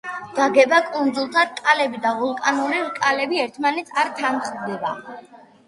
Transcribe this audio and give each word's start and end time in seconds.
გაგება 0.37 0.79
კუნძულთა 0.93 1.43
რკალები 1.49 2.01
და 2.07 2.15
ვულკანური 2.23 2.81
რკალები 2.87 3.45
ერთმანეთს 3.47 3.97
არ 4.07 4.13
თანხვდება. 4.25 4.99